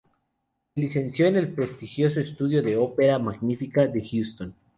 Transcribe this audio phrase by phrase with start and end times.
[0.73, 4.55] Se licenció en el prestigioso Estudio de Ópera Magnífica de Houston.